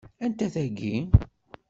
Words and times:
Anta 0.23 0.47
tagi? 0.53 0.95